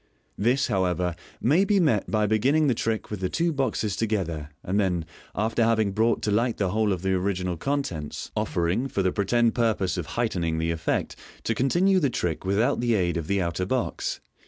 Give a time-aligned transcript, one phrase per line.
[0.35, 4.79] This, however, may be met by beginning the trick with the two boxes together, and
[4.79, 9.11] then, after having brought to light the whole of the original contents, offering (for the
[9.11, 13.43] pretended purpose of heightening the effect) to continue the trick without the aid of the
[13.43, 14.19] outer box.